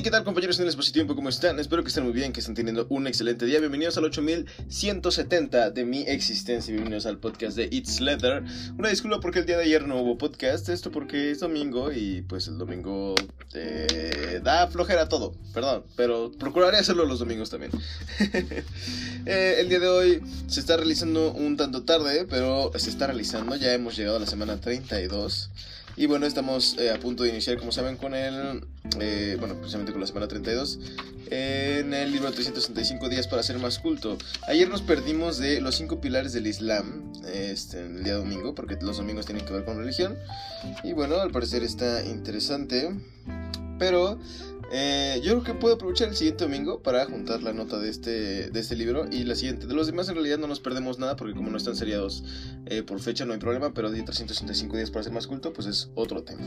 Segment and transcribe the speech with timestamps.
[0.00, 1.14] Hey, ¿qué tal compañeros en el dispositivo?
[1.14, 1.60] ¿Cómo están?
[1.60, 3.58] Espero que estén muy bien, que estén teniendo un excelente día.
[3.58, 6.72] Bienvenidos al 8170 de mi existencia.
[6.72, 8.42] Bienvenidos al podcast de It's Leather.
[8.78, 10.70] Una disculpa porque el día de ayer no hubo podcast.
[10.70, 13.14] Esto porque es domingo y pues el domingo
[13.52, 15.34] eh, da flojera todo.
[15.52, 17.70] Perdón, pero procuraré hacerlo los domingos también.
[19.26, 23.54] Eh, el día de hoy se está realizando un tanto tarde, pero se está realizando.
[23.54, 25.50] Ya hemos llegado a la semana 32.
[26.00, 28.66] Y bueno, estamos eh, a punto de iniciar, como saben, con el,
[29.00, 30.78] eh, bueno, precisamente con la semana 32,
[31.28, 34.16] en el libro 365 días para ser más culto.
[34.48, 38.96] Ayer nos perdimos de los cinco pilares del Islam, este, el día domingo, porque los
[38.96, 40.16] domingos tienen que ver con religión.
[40.84, 42.88] Y bueno, al parecer está interesante,
[43.78, 44.18] pero
[44.72, 48.50] eh, yo creo que puedo aprovechar el siguiente domingo para juntar la nota de este,
[48.50, 49.66] de este libro y la siguiente.
[49.66, 52.22] De los demás en realidad no nos perdemos nada porque como no están seriados
[52.66, 55.66] eh, por fecha no hay problema, pero de 365 días para ser más culto pues
[55.66, 56.42] es otro tema.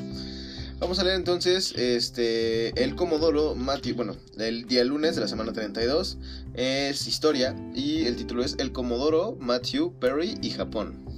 [0.80, 5.54] Vamos a leer entonces este, el Comodoro Matthew, bueno, el día lunes de la semana
[5.54, 6.18] 32
[6.54, 11.13] es historia y el título es El Comodoro Matthew Perry y Japón.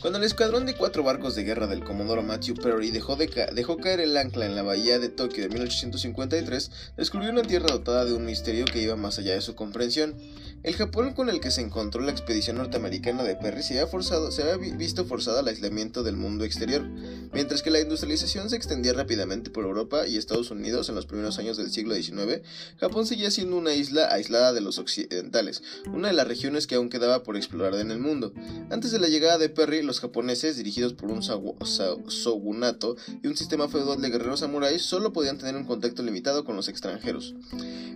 [0.00, 3.16] Cuando el escuadrón de cuatro barcos de guerra del Comodoro Matthew Perry dejó,
[3.78, 8.12] caer el ancla en la bahía de Tokio de 1853, descubrió una tierra dotada de
[8.12, 10.14] un misterio que iba más allá de su comprensión.
[10.64, 14.32] El Japón con el que se encontró la expedición norteamericana de Perry se había, forzado,
[14.32, 16.82] se había visto forzado al aislamiento del mundo exterior,
[17.32, 21.38] mientras que la industrialización se extendía rápidamente por Europa y Estados Unidos en los primeros
[21.38, 22.42] años del siglo XIX,
[22.80, 26.90] Japón seguía siendo una isla aislada de los occidentales, una de las regiones que aún
[26.90, 28.32] quedaba por explorar en el mundo.
[28.70, 33.68] Antes de la llegada de Perry, los japoneses, dirigidos por un shogunato y un sistema
[33.68, 37.36] feudal de guerreros samuráis, solo podían tener un contacto limitado con los extranjeros.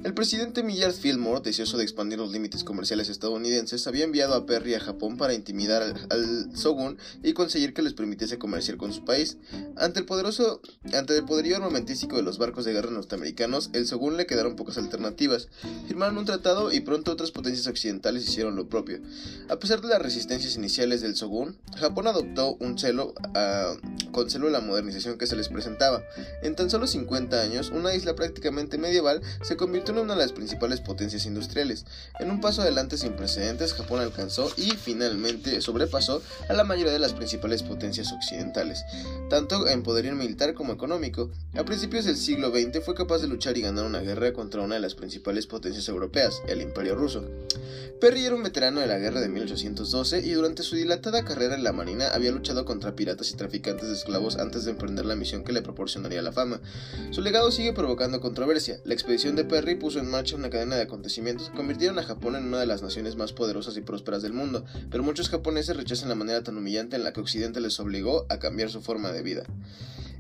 [0.05, 4.75] El presidente Millard Fillmore, deseoso de expandir los límites comerciales estadounidenses, había enviado a Perry
[4.75, 9.39] a Japón para intimidar al, shogun y conseguir que les permitiese comerciar con su país.
[9.77, 10.61] Ante el poderoso,
[10.92, 14.77] ante el poderío armamentístico de los barcos de guerra norteamericanos, el shogun le quedaron pocas
[14.77, 15.48] alternativas.
[15.86, 19.00] Firmaron un tratado y pronto otras potencias occidentales hicieron lo propio.
[19.48, 24.50] A pesar de las resistencias iniciales del shogun, Japón adoptó un celo, uh, con celo
[24.50, 26.03] la modernización que se les presentaba.
[26.43, 30.32] En tan solo 50 años, una isla prácticamente medieval se convirtió en una de las
[30.32, 31.87] principales potencias industriales.
[32.21, 36.20] En un paso adelante sin precedentes, Japón alcanzó y finalmente sobrepasó
[36.50, 38.84] a la mayoría de las principales potencias occidentales,
[39.30, 41.30] tanto en poderío militar como económico.
[41.54, 44.75] A principios del siglo XX fue capaz de luchar y ganar una guerra contra una
[44.75, 47.25] de las principales potencias europeas, el Imperio ruso.
[48.00, 51.62] Perry era un veterano de la guerra de 1812 y durante su dilatada carrera en
[51.62, 55.44] la Marina había luchado contra piratas y traficantes de esclavos antes de emprender la misión
[55.44, 56.60] que le proporcionaría la fama.
[57.12, 58.80] Su legado sigue provocando controversia.
[58.84, 62.31] La expedición de Perry puso en marcha una cadena de acontecimientos que convirtieron a Japón
[62.38, 66.09] en una de las naciones más poderosas y prósperas del mundo, pero muchos japoneses rechazan
[66.09, 69.22] la manera tan humillante en la que Occidente les obligó a cambiar su forma de
[69.22, 69.44] vida.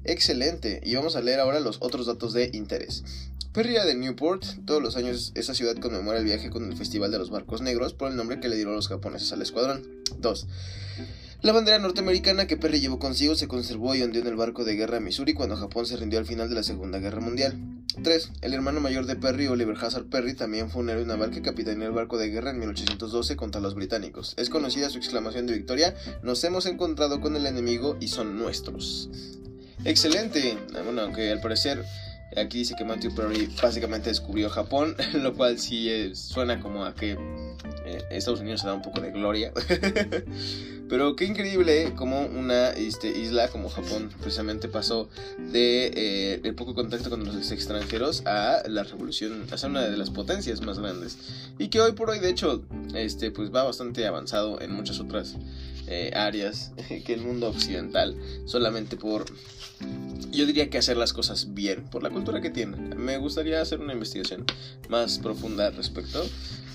[0.04, 3.04] Excelente, y vamos a leer ahora los otros datos de interés.
[3.52, 7.18] Perry de Newport, todos los años esa ciudad conmemora el viaje con el Festival de
[7.18, 9.86] los Barcos Negros por el nombre que le dieron los japoneses al escuadrón.
[10.18, 10.46] 2.
[11.42, 14.76] La bandera norteamericana que Perry llevó consigo se conservó y hundió en el barco de
[14.76, 17.58] guerra Missouri cuando Japón se rindió al final de la Segunda Guerra Mundial.
[18.00, 18.30] 3.
[18.42, 21.88] El hermano mayor de Perry, Oliver Hazard Perry, también fue un héroe naval que capitaneó
[21.88, 24.34] el barco de guerra en 1812 contra los británicos.
[24.36, 29.10] Es conocida su exclamación de victoria, nos hemos encontrado con el enemigo y son nuestros.
[29.84, 30.56] Excelente.
[30.84, 31.84] Bueno, aunque al parecer
[32.36, 37.12] aquí dice que Matthew Perry básicamente descubrió Japón, lo cual sí suena como a que
[37.84, 39.52] eh, Estados Unidos se da un poco de gloria.
[40.88, 41.94] Pero qué increíble ¿eh?
[41.94, 47.50] como una este, isla como Japón precisamente pasó de eh, el poco contacto con los
[47.50, 51.16] extranjeros a la revolución, a ser una de las potencias más grandes.
[51.58, 52.62] Y que hoy por hoy de hecho
[52.94, 55.36] este, pues va bastante avanzado en muchas otras
[56.14, 56.72] áreas
[57.04, 58.16] que el mundo occidental.
[58.46, 59.26] Solamente por
[60.30, 62.96] yo diría que hacer las cosas bien por la cultura que tienen.
[62.96, 64.46] Me gustaría hacer una investigación
[64.88, 66.24] más profunda al respecto.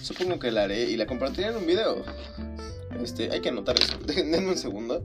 [0.01, 2.03] Supongo que la haré y la compartiré en un video.
[3.01, 3.97] Este, hay que anotar eso.
[4.05, 5.03] Denme un segundo.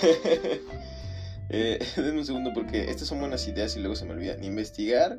[1.50, 4.44] eh, denme un segundo porque estas son buenas ideas y luego se me olvidan.
[4.44, 5.18] Investigar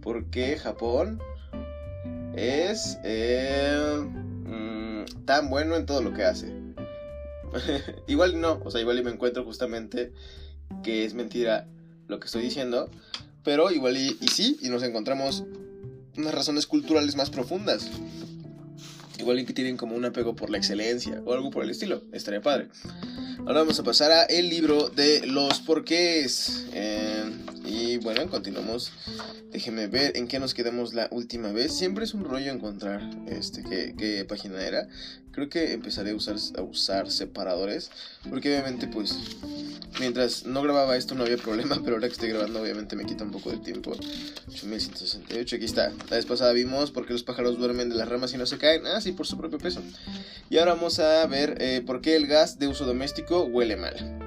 [0.00, 1.20] por qué Japón
[2.34, 6.63] es eh, mm, tan bueno en todo lo que hace.
[8.06, 10.12] igual no, o sea, igual y me encuentro justamente
[10.82, 11.66] que es mentira
[12.08, 12.90] lo que estoy diciendo,
[13.42, 15.44] pero igual y, y sí, y nos encontramos
[16.16, 17.90] unas razones culturales más profundas.
[19.18, 22.02] Igual que tienen como un apego por la excelencia o algo por el estilo.
[22.12, 22.68] Estaría padre.
[23.40, 26.66] Ahora vamos a pasar a el libro de los porqués.
[26.72, 27.24] Eh,
[27.64, 28.92] y bueno, continuamos.
[29.52, 31.72] Déjenme ver en qué nos quedamos la última vez.
[31.72, 34.88] Siempre es un rollo encontrar este qué, qué página era.
[35.34, 36.14] Creo que empezaré a
[36.62, 37.90] usar, separadores,
[38.28, 39.18] porque obviamente pues
[39.98, 43.24] mientras no grababa esto no había problema, pero ahora que estoy grabando obviamente me quita
[43.24, 43.92] un poco de tiempo.
[44.48, 45.90] 8168, aquí está.
[46.10, 48.58] La vez pasada vimos por qué los pájaros duermen de las ramas y no se
[48.58, 48.86] caen.
[48.86, 49.82] Ah, sí, por su propio peso.
[50.50, 54.23] Y ahora vamos a ver eh, por qué el gas de uso doméstico huele mal.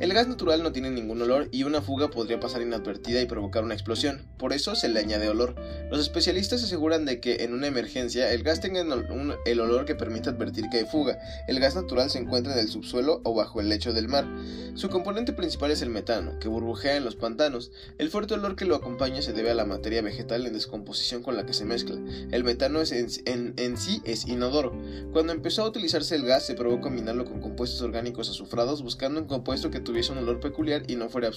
[0.00, 3.64] El gas natural no tiene ningún olor y una fuga podría pasar inadvertida y provocar
[3.64, 5.54] una explosión, por eso se le añade olor.
[5.90, 10.30] Los especialistas aseguran de que en una emergencia el gas tenga el olor que permite
[10.30, 11.18] advertir que hay fuga.
[11.48, 14.26] El gas natural se encuentra en el subsuelo o bajo el lecho del mar.
[14.74, 17.70] Su componente principal es el metano, que burbujea en los pantanos.
[17.98, 21.36] El fuerte olor que lo acompaña se debe a la materia vegetal en descomposición con
[21.36, 21.96] la que se mezcla.
[22.30, 24.72] El metano en, en sí es inodoro.
[25.12, 29.26] Cuando empezó a utilizarse el gas se probó combinarlo con compuestos orgánicos azufrados buscando un
[29.26, 31.28] compuesto que tuviese un olor peculiar y no fuera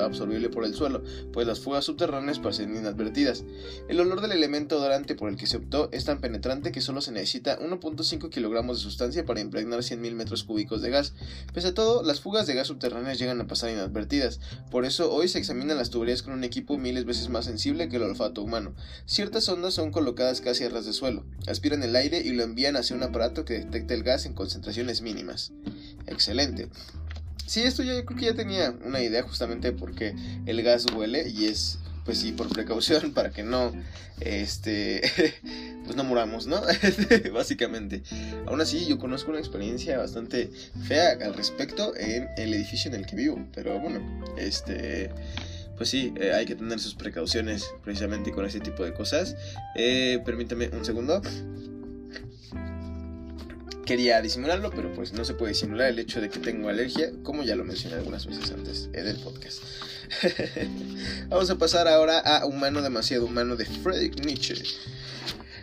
[0.00, 3.44] absorbible por el suelo, pues las fugas subterráneas pasan inadvertidas.
[3.88, 7.02] El olor del elemento odorante por el que se optó es tan penetrante que solo
[7.02, 11.14] se necesita 1.5 kilogramos de sustancia para impregnar 100.000 metros cúbicos de gas.
[11.54, 14.40] Pese a todo, las fugas de gas subterráneas llegan a pasar inadvertidas,
[14.72, 17.96] por eso hoy se examinan las tuberías con un equipo miles veces más sensible que
[17.96, 18.74] el olfato humano.
[19.06, 22.74] Ciertas ondas son colocadas casi a ras de suelo, aspiran el aire y lo envían
[22.74, 25.52] hacia un aparato que detecta el gas en concentraciones mínimas.
[26.08, 26.68] Excelente.
[27.46, 30.14] Sí, esto ya creo que ya tenía una idea justamente porque
[30.46, 33.72] el gas huele y es pues sí, por precaución para que no,
[34.20, 35.02] este,
[35.84, 36.60] pues no muramos, ¿no?
[37.32, 38.02] Básicamente.
[38.46, 40.50] Aún así, yo conozco una experiencia bastante
[40.86, 44.00] fea al respecto en el edificio en el que vivo, pero bueno,
[44.36, 45.10] este,
[45.76, 49.36] pues sí, eh, hay que tener sus precauciones precisamente con ese tipo de cosas.
[49.76, 51.22] Eh, permítame un segundo
[53.90, 57.42] quería disimularlo, pero pues no se puede disimular el hecho de que tengo alergia, como
[57.42, 59.64] ya lo mencioné algunas veces antes en el podcast.
[61.28, 64.54] Vamos a pasar ahora a Humano demasiado humano de Friedrich Nietzsche.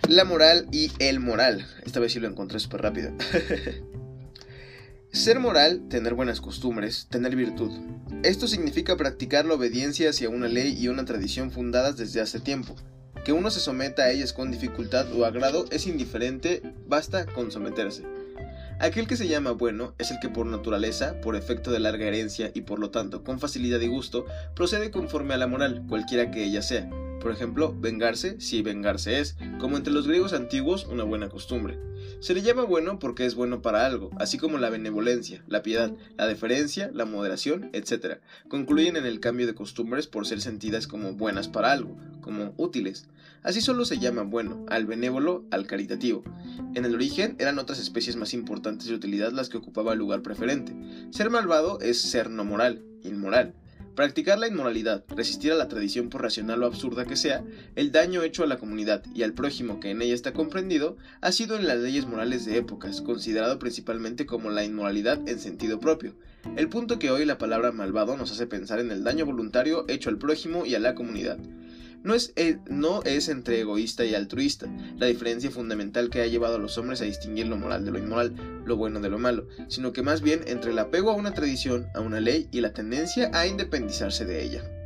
[0.09, 1.65] La moral y el moral.
[1.85, 3.13] Esta vez sí lo encontré súper rápido.
[5.13, 7.71] Ser moral, tener buenas costumbres, tener virtud.
[8.23, 12.75] Esto significa practicar la obediencia hacia una ley y una tradición fundadas desde hace tiempo,
[13.23, 18.16] que uno se someta a ellas con dificultad o agrado es indiferente, basta con someterse.
[18.79, 22.51] Aquel que se llama bueno es el que por naturaleza, por efecto de larga herencia
[22.53, 26.43] y por lo tanto con facilidad y gusto, procede conforme a la moral, cualquiera que
[26.43, 26.87] ella sea.
[27.19, 31.79] Por ejemplo, vengarse, si vengarse es, como entre los griegos antiguos, una buena costumbre.
[32.19, 35.93] Se le llama bueno porque es bueno para algo, así como la benevolencia, la piedad,
[36.17, 38.19] la deferencia, la moderación, etc.
[38.47, 43.07] Concluyen en el cambio de costumbres por ser sentidas como buenas para algo, como útiles.
[43.43, 46.23] Así solo se llama bueno, al benévolo, al caritativo.
[46.73, 50.21] En el origen eran otras especies más importantes de utilidad las que ocupaba el lugar
[50.21, 50.75] preferente.
[51.11, 53.53] Ser malvado es ser no moral, inmoral.
[53.97, 57.43] Practicar la inmoralidad, resistir a la tradición por racional o absurda que sea,
[57.75, 61.31] el daño hecho a la comunidad y al prójimo que en ella está comprendido, ha
[61.31, 66.13] sido en las leyes morales de épocas considerado principalmente como la inmoralidad en sentido propio.
[66.55, 70.11] El punto que hoy la palabra malvado nos hace pensar en el daño voluntario hecho
[70.11, 71.39] al prójimo y a la comunidad.
[72.03, 74.67] No es, eh, no es entre egoísta y altruista,
[74.97, 77.99] la diferencia fundamental que ha llevado a los hombres a distinguir lo moral de lo
[77.99, 78.33] inmoral,
[78.65, 81.87] lo bueno de lo malo, sino que más bien entre el apego a una tradición,
[81.93, 84.76] a una ley y la tendencia a independizarse de ella.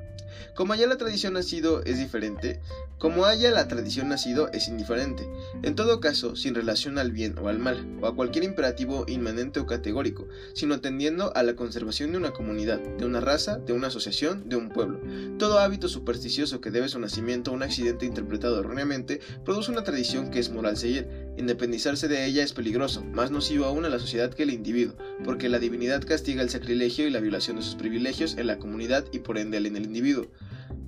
[0.55, 2.59] Como allá la tradición nacido es diferente,
[2.97, 5.27] como haya la tradición nacido es indiferente,
[5.63, 9.59] en todo caso sin relación al bien o al mal, o a cualquier imperativo inmanente
[9.59, 13.87] o categórico, sino tendiendo a la conservación de una comunidad, de una raza, de una
[13.87, 14.99] asociación, de un pueblo.
[15.39, 20.29] Todo hábito supersticioso que debe su nacimiento a un accidente interpretado erróneamente produce una tradición
[20.29, 21.07] que es moral seguir.
[21.37, 25.49] Independizarse de ella es peligroso, más nocivo aún a la sociedad que el individuo, porque
[25.49, 29.19] la divinidad castiga el sacrilegio y la violación de sus privilegios en la comunidad y
[29.19, 30.27] por ende en el individuo.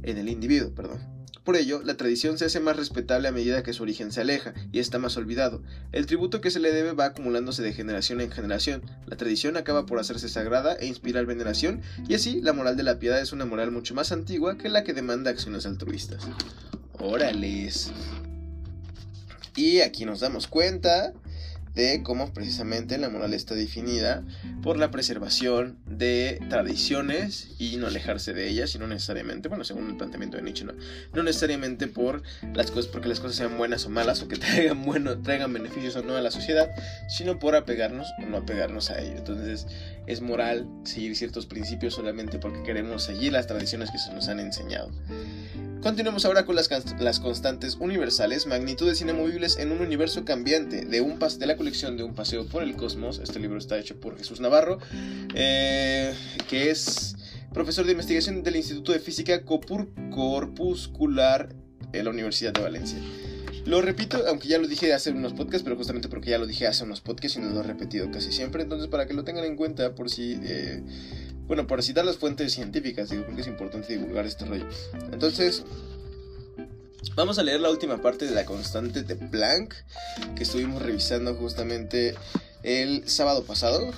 [0.03, 1.13] En el individuo, perdón.
[1.43, 4.53] Por ello, la tradición se hace más respetable a medida que su origen se aleja
[4.71, 5.61] y está más olvidado.
[5.91, 8.81] El tributo que se le debe va acumulándose de generación en generación.
[9.07, 12.97] La tradición acaba por hacerse sagrada e inspirar veneración, y así la moral de la
[12.97, 16.23] piedad es una moral mucho más antigua que la que demanda acciones altruistas.
[16.99, 17.91] Órales.
[19.57, 21.13] Y aquí nos damos cuenta
[21.75, 24.23] de cómo precisamente la moral está definida
[24.61, 29.89] por la preservación de tradiciones y no alejarse de ellas, y no necesariamente, bueno, según
[29.89, 32.21] el planteamiento de Nietzsche, no, necesariamente por
[32.53, 35.95] las cosas, porque las cosas sean buenas o malas, o que traigan, bueno, traigan beneficios
[35.95, 36.69] o no a la sociedad,
[37.07, 39.17] sino por apegarnos o no apegarnos a ello.
[39.17, 39.67] Entonces,
[40.05, 44.39] es moral seguir ciertos principios solamente porque queremos seguir las tradiciones que se nos han
[44.39, 44.91] enseñado.
[45.83, 46.69] Continuemos ahora con las,
[47.01, 52.03] las, constantes universales, magnitudes inamovibles en un universo cambiante, de, un de la colección de
[52.03, 53.19] Un paseo por el cosmos.
[53.19, 54.79] Este libro está hecho por Jesús Navarro,
[55.35, 56.13] eh,
[56.49, 57.17] que es
[57.53, 61.53] profesor de investigación del Instituto de Física Corpuscular
[61.91, 62.99] en la Universidad de Valencia.
[63.65, 66.65] Lo repito, aunque ya lo dije hace unos podcasts, pero justamente porque ya lo dije
[66.65, 68.63] hace unos podcasts y no lo he repetido casi siempre.
[68.63, 70.39] Entonces, para que lo tengan en cuenta, por si.
[70.43, 70.81] Eh,
[71.47, 74.65] bueno, por citar las fuentes científicas, digo, creo que es importante divulgar este rollo.
[75.11, 75.63] Entonces.
[77.15, 79.75] Vamos a leer la última parte de la constante de Planck
[80.35, 82.15] que estuvimos revisando justamente
[82.63, 83.91] el sábado pasado.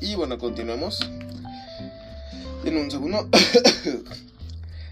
[0.00, 1.00] Y bueno, continuemos.
[2.64, 3.28] En un segundo.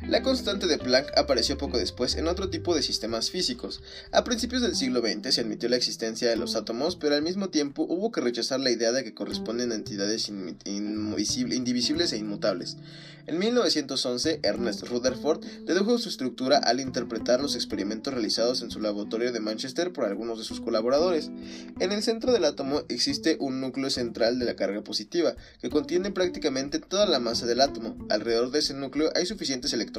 [0.08, 3.82] La constante de Planck apareció poco después en otro tipo de sistemas físicos.
[4.12, 7.50] A principios del siglo XX se admitió la existencia de los átomos, pero al mismo
[7.50, 12.78] tiempo hubo que rechazar la idea de que corresponden a entidades indivisibles e inmutables.
[13.26, 19.30] En 1911, Ernest Rutherford dedujo su estructura al interpretar los experimentos realizados en su laboratorio
[19.30, 21.30] de Manchester por algunos de sus colaboradores.
[21.78, 26.10] En el centro del átomo existe un núcleo central de la carga positiva, que contiene
[26.10, 27.96] prácticamente toda la masa del átomo.
[28.08, 29.89] Alrededor de ese núcleo hay suficientes electrones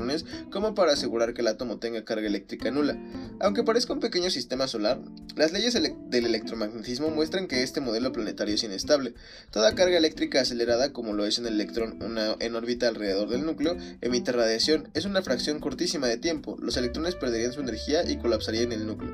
[0.51, 2.97] como para asegurar que el átomo tenga carga eléctrica nula.
[3.39, 4.99] Aunque parezca un pequeño sistema solar,
[5.35, 9.13] las leyes del electromagnetismo muestran que este modelo planetario es inestable.
[9.51, 11.99] Toda carga eléctrica acelerada, como lo es en el electrón
[12.39, 14.89] en órbita alrededor del núcleo emite radiación.
[14.93, 16.57] Es una fracción cortísima de tiempo.
[16.59, 19.11] Los electrones perderían su energía y colapsarían en el núcleo.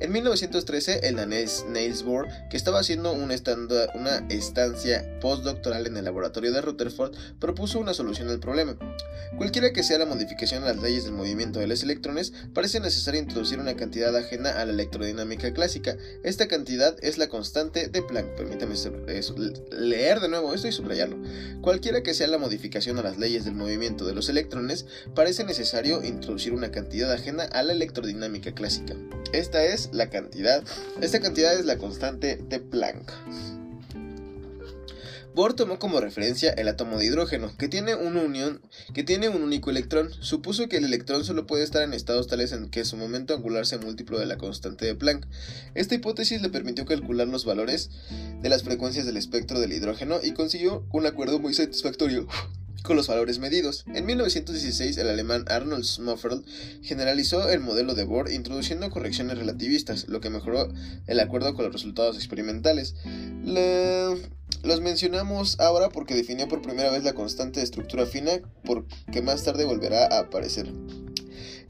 [0.00, 3.34] En 1913, el danés Niels Bohr, que estaba haciendo una,
[3.94, 8.78] una estancia postdoctoral en el laboratorio de Rutherford, propuso una solución al problema.
[9.36, 13.20] Cualquiera que sea la modificación a las leyes del movimiento de los electrones, parece necesario
[13.20, 15.98] introducir una cantidad ajena a la electrodinámica clásica.
[16.24, 18.36] Esta cantidad es la constante de Planck.
[18.36, 18.76] Permítame
[19.70, 21.18] leer de nuevo esto y subrayarlo.
[21.60, 26.02] Cualquiera que sea la modificación a las leyes del movimiento de los electrones, parece necesario
[26.02, 28.96] introducir una cantidad ajena a la electrodinámica clásica.
[29.32, 30.62] Esta es la cantidad.
[31.00, 33.12] Esta cantidad es la constante de Planck.
[35.32, 38.60] Bohr tomó como referencia el átomo de hidrógeno, que tiene una unión,
[38.92, 40.10] que tiene un único electrón.
[40.20, 43.64] Supuso que el electrón solo puede estar en estados tales en que su momento angular
[43.64, 45.26] sea múltiplo de la constante de Planck.
[45.74, 47.90] Esta hipótesis le permitió calcular los valores
[48.42, 52.26] de las frecuencias del espectro del hidrógeno y consiguió un acuerdo muy satisfactorio
[52.82, 53.84] con los valores medidos.
[53.94, 56.44] En 1916, el alemán Arnold Smofeld
[56.82, 60.68] generalizó el modelo de Bohr introduciendo correcciones relativistas, lo que mejoró
[61.06, 62.94] el acuerdo con los resultados experimentales.
[64.62, 68.32] Los mencionamos ahora porque definió por primera vez la constante de estructura fina,
[68.64, 70.70] porque más tarde volverá a aparecer.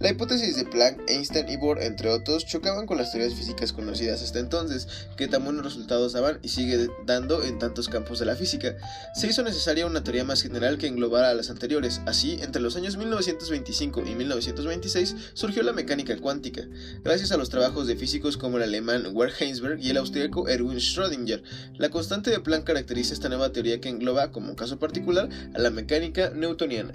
[0.01, 4.23] La hipótesis de Planck, Einstein y Bohr, entre otros, chocaban con las teorías físicas conocidas
[4.23, 4.89] hasta entonces,
[5.19, 8.79] que tan buenos resultados daban y sigue dando en tantos campos de la física.
[9.15, 12.01] Se hizo necesaria una teoría más general que englobara a las anteriores.
[12.07, 16.63] Así, entre los años 1925 y 1926 surgió la mecánica cuántica,
[17.05, 20.79] gracias a los trabajos de físicos como el alemán Werner Heinsberg y el austríaco Erwin
[20.79, 21.43] Schrödinger.
[21.77, 25.59] La constante de Planck caracteriza esta nueva teoría que engloba, como un caso particular, a
[25.59, 26.95] la mecánica newtoniana.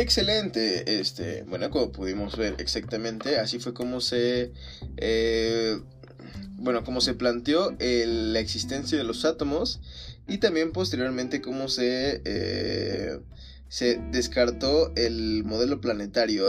[0.00, 4.52] Excelente, este, bueno, como pudimos ver exactamente, así fue como se,
[4.96, 5.76] eh,
[6.52, 9.80] bueno, como se planteó la existencia de los átomos
[10.28, 13.18] y también posteriormente cómo se, eh,
[13.68, 16.48] se descartó el modelo planetario,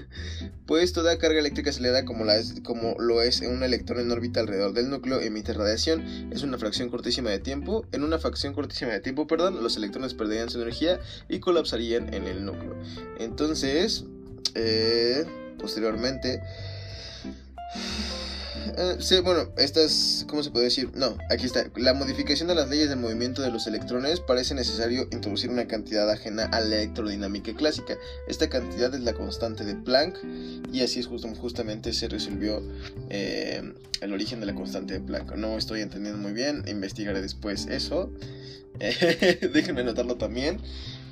[0.66, 4.74] pues toda carga eléctrica acelerada como, la como lo es un electrón en órbita alrededor
[4.74, 9.00] del núcleo emite radiación, es una fracción cortísima de tiempo, en una fracción cortísima de
[9.00, 12.76] tiempo, perdón, los electrones perderían su energía y colapsarían en el núcleo.
[13.18, 14.04] Entonces,
[14.54, 15.24] eh,
[15.58, 16.42] posteriormente,
[18.80, 20.90] eh, sí, bueno, estas, ¿cómo se puede decir?
[20.94, 21.70] No, aquí está.
[21.76, 26.08] La modificación de las leyes del movimiento de los electrones parece necesario introducir una cantidad
[26.10, 27.96] ajena a la electrodinámica clásica.
[28.26, 30.18] Esta cantidad es la constante de Planck
[30.72, 32.62] y así es justamente se resolvió
[33.10, 35.34] eh, el origen de la constante de Planck.
[35.36, 38.10] No estoy entendiendo muy bien, investigaré después eso.
[39.52, 40.58] déjenme anotarlo también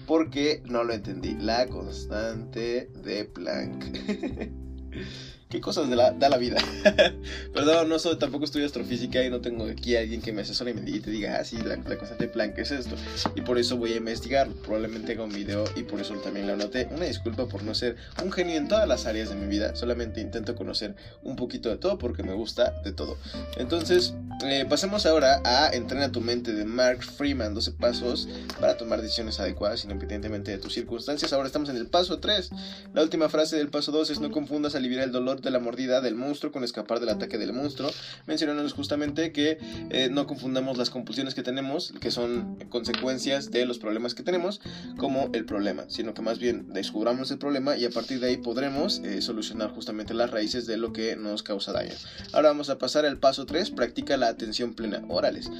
[0.07, 1.37] porque no lo entendí.
[1.39, 3.85] La constante de Planck.
[5.49, 6.59] qué cosas da la vida.
[7.55, 10.75] Perdón, no soy, tampoco estudio astrofísica y no tengo aquí a alguien que me asesore
[10.87, 12.97] y, te diga, ah, sí, la, la constante de Planck es esto.
[13.35, 14.49] Y por eso voy a investigar.
[14.49, 16.89] Probablemente haga un video y por eso también lo anoté.
[16.91, 19.75] Una disculpa por no ser un genio en todas las áreas de mi vida.
[19.75, 23.17] Solamente intento conocer un poquito de todo porque me gusta de todo.
[23.57, 24.15] Entonces,
[24.45, 27.55] eh, pasemos ahora a Entrena tu mente de Mark Freeman.
[27.55, 28.29] 12 pasos
[28.61, 31.33] para tomar decisiones adecuadas independientemente de tus circunstancias.
[31.33, 32.51] Ahora estamos en el paso 3.
[32.93, 36.01] La última frase del paso 2 es no confundas aliviar el dolor de la mordida
[36.01, 37.91] del monstruo con escapar del ataque del monstruo,
[38.27, 39.59] mencionándonos justamente que
[39.91, 44.61] eh, no confundamos las compulsiones que tenemos, que son consecuencias de los problemas que tenemos,
[44.97, 48.37] como el problema, sino que más bien descubramos el problema y a partir de ahí
[48.37, 51.95] podremos eh, solucionar justamente las raíces de lo que nos causa daño.
[52.33, 54.99] Ahora vamos a pasar al paso 3, practica la atención plena.
[55.09, 55.51] Orales.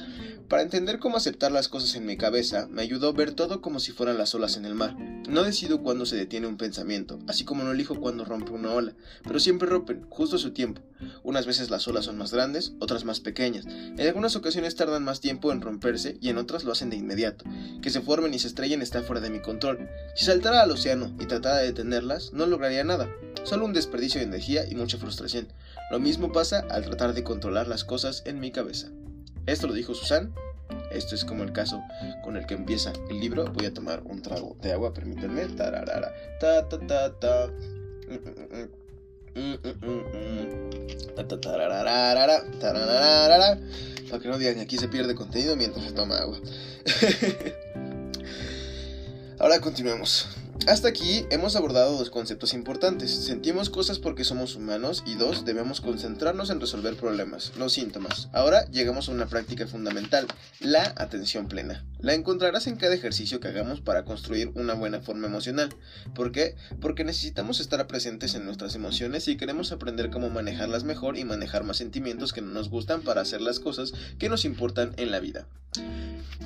[0.47, 3.91] Para entender cómo aceptar las cosas en mi cabeza, me ayudó ver todo como si
[3.91, 4.95] fueran las olas en el mar.
[5.29, 8.93] No decido cuándo se detiene un pensamiento, así como no elijo cuándo rompe una ola,
[9.23, 10.81] pero siempre rompen, justo a su tiempo.
[11.23, 13.65] Unas veces las olas son más grandes, otras más pequeñas.
[13.65, 17.45] En algunas ocasiones tardan más tiempo en romperse y en otras lo hacen de inmediato.
[17.81, 19.89] Que se formen y se estrellen está fuera de mi control.
[20.15, 23.09] Si saltara al océano y tratara de detenerlas, no lograría nada.
[23.43, 25.47] Solo un desperdicio de energía y mucha frustración.
[25.91, 28.89] Lo mismo pasa al tratar de controlar las cosas en mi cabeza.
[29.45, 30.33] Esto lo dijo Susan.
[30.91, 31.81] Esto es como el caso
[32.23, 33.45] con el que empieza el libro.
[33.45, 35.45] Voy a tomar un trago de agua, permítanme.
[35.45, 36.13] Tararara.
[36.39, 37.49] Ta ta ta ta.
[44.09, 46.39] Para que no digan que aquí se pierde contenido mientras se toma agua.
[49.39, 50.27] Ahora continuemos.
[50.67, 53.11] Hasta aquí hemos abordado dos conceptos importantes.
[53.11, 58.29] Sentimos cosas porque somos humanos y dos, debemos concentrarnos en resolver problemas, los síntomas.
[58.33, 60.27] Ahora llegamos a una práctica fundamental,
[60.59, 61.85] la atención plena.
[61.99, 65.69] La encontrarás en cada ejercicio que hagamos para construir una buena forma emocional.
[66.13, 66.55] ¿Por qué?
[66.79, 71.63] Porque necesitamos estar presentes en nuestras emociones y queremos aprender cómo manejarlas mejor y manejar
[71.63, 75.19] más sentimientos que no nos gustan para hacer las cosas que nos importan en la
[75.19, 75.47] vida.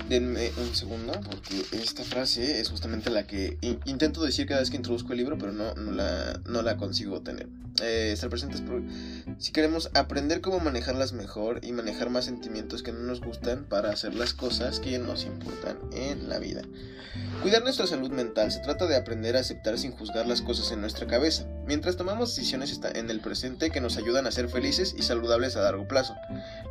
[0.09, 3.57] Denme un segundo, porque esta frase es justamente la que
[4.03, 7.21] intento decir cada vez que introduzco el libro, pero no, no, la, no la consigo
[7.21, 7.47] tener.
[7.81, 8.83] Eh, estar presentes por,
[9.39, 13.91] si queremos aprender cómo manejarlas mejor y manejar más sentimientos que no nos gustan para
[13.91, 16.61] hacer las cosas que nos importan en la vida.
[17.41, 20.81] Cuidar nuestra salud mental se trata de aprender a aceptar sin juzgar las cosas en
[20.81, 25.01] nuestra cabeza, mientras tomamos decisiones en el presente que nos ayudan a ser felices y
[25.01, 26.15] saludables a largo plazo.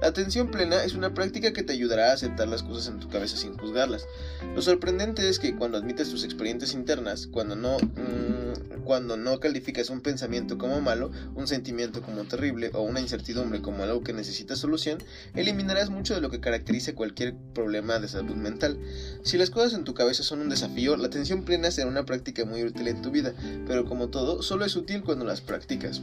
[0.00, 3.08] La atención plena es una práctica que te ayudará a aceptar las cosas en tu
[3.08, 4.06] cabeza sin juzgarlas.
[4.54, 9.90] Lo sorprendente es que cuando admites tus experiencias internas, cuando no, mm, cuando no calificas
[9.90, 14.56] un pensamiento como malo, un sentimiento como terrible o una incertidumbre como algo que necesita
[14.56, 14.98] solución,
[15.34, 18.78] eliminarás mucho de lo que caracteriza cualquier problema de salud mental.
[19.22, 22.44] Si las cosas en tu cabeza son un desafío, la atención plena será una práctica
[22.44, 23.34] muy útil en tu vida,
[23.66, 26.00] pero como todo, solo es útil cuando las practicas.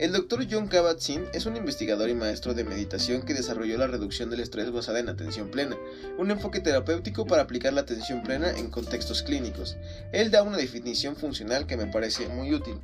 [0.00, 0.46] El Dr.
[0.50, 4.72] John Kabat-Zinn es un investigador y maestro de meditación que desarrolló la reducción del estrés
[4.72, 5.76] basada en atención plena,
[6.16, 9.76] un enfoque terapéutico para aplicar la atención plena en contextos clínicos.
[10.12, 12.76] Él da una definición funcional que me parece muy útil.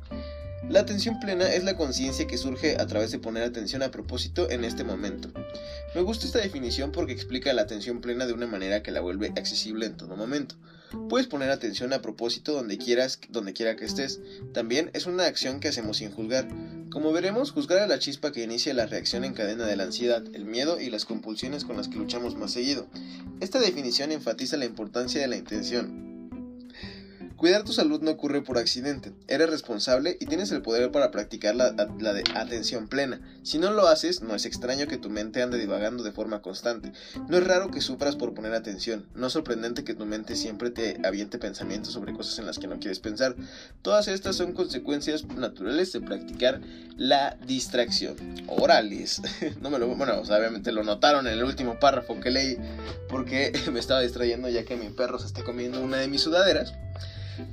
[0.69, 4.47] La atención plena es la conciencia que surge a través de poner atención a propósito
[4.51, 5.31] en este momento.
[5.95, 9.29] Me gusta esta definición porque explica la atención plena de una manera que la vuelve
[9.29, 10.55] accesible en todo momento.
[11.09, 14.19] Puedes poner atención a propósito donde quieras, donde quiera que estés.
[14.53, 16.47] También es una acción que hacemos sin juzgar.
[16.97, 20.23] Como veremos, juzgar a la chispa que inicia la reacción en cadena de la ansiedad,
[20.33, 22.87] el miedo y las compulsiones con las que luchamos más seguido.
[23.39, 26.16] Esta definición enfatiza la importancia de la intención,
[27.37, 29.13] Cuidar tu salud no ocurre por accidente.
[29.27, 33.21] Eres responsable y tienes el poder para practicar la, de atención plena.
[33.43, 36.91] Si no lo haces, no es extraño que tu mente ande divagando de forma constante.
[37.29, 39.05] No es raro que sufras por poner atención.
[39.13, 42.65] No es sorprendente que tu mente siempre te aviente pensamientos sobre cosas en las que
[42.65, 43.35] no quieres pensar.
[43.83, 46.59] Todas estas son consecuencias naturales de practicar
[46.97, 48.15] la distracción.
[48.47, 49.21] Orales.
[49.61, 52.57] no me lo, bueno, obviamente lo notaron en el último párrafo que leí
[53.07, 56.73] porque me estaba distrayendo ya que mi perro se está comiendo una de mis sudaderas.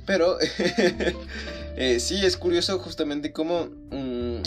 [0.05, 0.37] Pero
[1.77, 4.37] eh, sí es curioso justamente cómo, mm,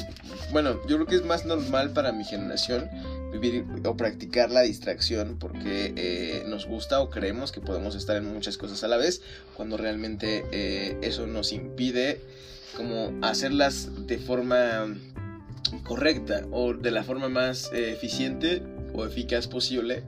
[0.52, 2.88] bueno, yo creo que es más normal para mi generación
[3.32, 8.32] vivir o practicar la distracción porque eh, nos gusta o creemos que podemos estar en
[8.32, 9.20] muchas cosas a la vez
[9.54, 12.20] cuando realmente eh, eso nos impide
[12.76, 14.86] como hacerlas de forma
[15.84, 18.62] correcta o de la forma más eficiente
[18.94, 20.04] o eficaz posible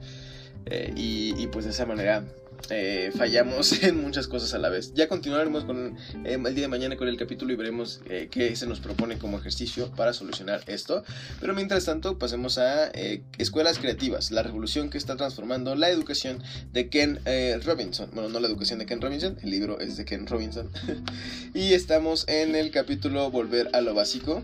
[0.95, 2.23] y, y, pues de esa manera
[2.69, 4.93] eh, fallamos en muchas cosas a la vez.
[4.93, 8.55] Ya continuaremos con eh, el día de mañana con el capítulo y veremos eh, qué
[8.55, 11.03] se nos propone como ejercicio para solucionar esto.
[11.39, 12.91] Pero mientras tanto, pasemos a
[13.37, 17.19] Escuelas Creativas, la revolución que está transformando la educación de Ken
[17.63, 18.09] Robinson.
[18.13, 20.69] Bueno, no la educación de Ken Robinson, el libro es de Ken Robinson.
[21.53, 24.43] y estamos en el capítulo Volver a lo básico.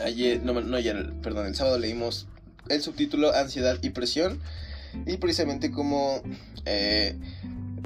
[0.00, 2.26] Ayer, no, no ayer, perdón, el sábado leímos
[2.68, 4.40] el subtítulo Ansiedad y Presión
[5.04, 6.22] y precisamente como
[6.64, 7.16] eh,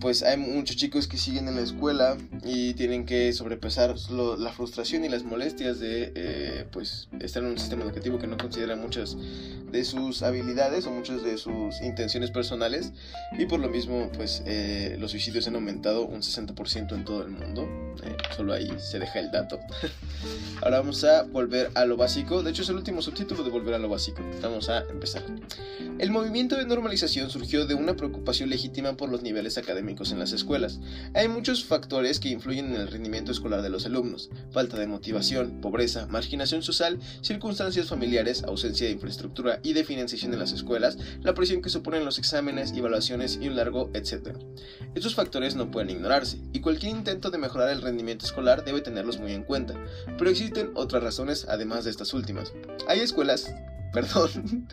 [0.00, 5.04] pues hay muchos chicos que siguen en la escuela y tienen que sobrepasar la frustración
[5.04, 9.16] y las molestias de eh, pues estar en un sistema educativo que no considera muchas
[9.70, 12.92] de sus habilidades o muchas de sus intenciones personales.
[13.38, 17.30] Y por lo mismo pues eh, los suicidios han aumentado un 60% en todo el
[17.30, 17.68] mundo.
[18.02, 19.60] Eh, solo ahí se deja el dato.
[20.62, 22.42] Ahora vamos a volver a lo básico.
[22.42, 24.22] De hecho es el último subtítulo de volver a lo básico.
[24.40, 25.22] Vamos a empezar.
[25.98, 30.32] El movimiento de normalización surgió de una preocupación legítima por los niveles académicos en las
[30.32, 30.80] escuelas.
[31.14, 34.30] Hay muchos factores que influyen en el rendimiento escolar de los alumnos.
[34.50, 40.38] Falta de motivación, pobreza, marginación social, circunstancias familiares, ausencia de infraestructura y de financiación en
[40.38, 44.38] las escuelas, la presión que suponen los exámenes, evaluaciones y un largo etcétera.
[44.94, 49.18] Estos factores no pueden ignorarse, y cualquier intento de mejorar el rendimiento escolar debe tenerlos
[49.18, 49.74] muy en cuenta.
[50.16, 52.52] Pero existen otras razones además de estas últimas.
[52.88, 53.52] Hay escuelas
[53.92, 54.68] Perdón,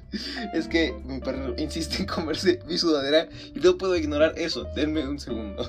[0.54, 4.66] es que mi perro insiste en comerse mi sudadera y no puedo ignorar eso.
[4.76, 5.68] Denme un segundo.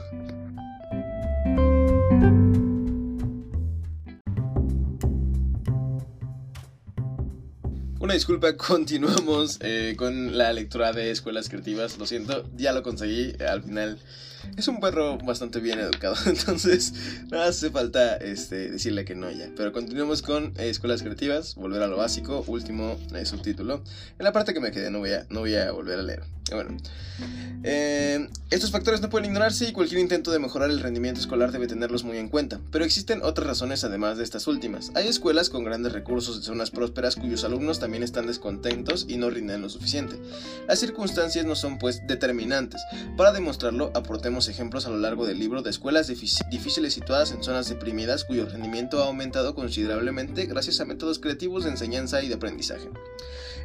[8.00, 11.98] Una disculpa, continuamos eh, con la lectura de escuelas creativas.
[11.98, 13.34] Lo siento, ya lo conseguí.
[13.42, 13.98] Al final
[14.56, 16.92] es un perro bastante bien educado, entonces
[17.30, 19.48] no hace falta este, decirle que no ya.
[19.56, 23.82] Pero continuemos con eh, escuelas creativas, volver a lo básico, último eh, subtítulo.
[24.18, 26.22] En la parte que me quedé no voy a, no voy a volver a leer.
[26.50, 26.76] Bueno,
[27.62, 31.66] eh, estos factores no pueden ignorarse y cualquier intento de mejorar el rendimiento escolar debe
[31.66, 34.90] tenerlos muy en cuenta, pero existen otras razones además de estas últimas.
[34.94, 39.28] Hay escuelas con grandes recursos de zonas prósperas cuyos alumnos también están descontentos y no
[39.28, 40.16] rinden lo suficiente.
[40.66, 42.80] Las circunstancias no son pues determinantes.
[43.16, 47.68] Para demostrarlo, aportemos ejemplos a lo largo del libro de escuelas difíciles situadas en zonas
[47.68, 52.88] deprimidas cuyo rendimiento ha aumentado considerablemente gracias a métodos creativos de enseñanza y de aprendizaje.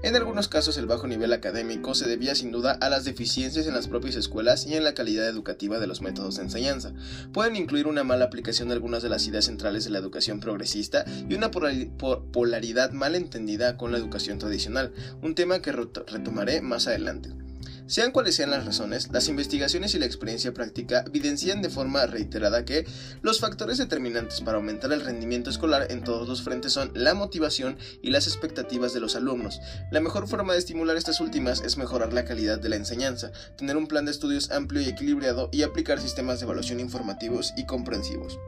[0.02, 3.74] En algunos casos el bajo nivel académico se debía sin duda a las deficiencias en
[3.74, 6.94] las propias escuelas y en la calidad educativa de los métodos de enseñanza.
[7.32, 11.06] Pueden incluir una mala aplicación de algunas de las ideas centrales de la educación progresista
[11.30, 17.43] y una polaridad mal entendida con la educación tradicional, un tema que retomaré más adelante.
[17.86, 22.63] Sean cuales sean las razones, las investigaciones y la experiencia práctica evidencian de forma reiterada
[22.63, 22.86] que
[23.22, 27.78] los factores determinantes para aumentar el rendimiento escolar en todos los frentes son la motivación
[28.02, 29.60] y las expectativas de los alumnos.
[29.91, 33.76] La mejor forma de estimular estas últimas es mejorar la calidad de la enseñanza, tener
[33.76, 38.39] un plan de estudios amplio y equilibrado y aplicar sistemas de evaluación informativos y comprensivos.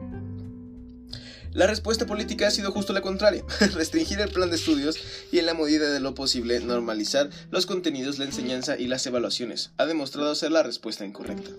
[1.56, 3.42] La respuesta política ha sido justo la contraria,
[3.72, 4.98] restringir el plan de estudios
[5.32, 9.70] y en la medida de lo posible normalizar los contenidos, la enseñanza y las evaluaciones.
[9.78, 11.50] Ha demostrado ser la respuesta incorrecta.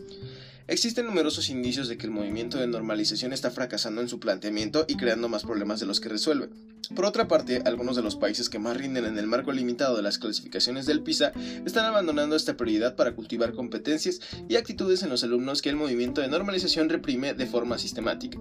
[0.68, 4.98] Existen numerosos indicios de que el movimiento de normalización está fracasando en su planteamiento y
[4.98, 6.50] creando más problemas de los que resuelve.
[6.96, 10.02] Por otra parte, algunos de los países que más rinden en el marco limitado de
[10.02, 11.32] las clasificaciones del PISA
[11.66, 14.20] están abandonando esta prioridad para cultivar competencias
[14.50, 18.38] y actitudes en los alumnos que el movimiento de normalización reprime de forma sistemática.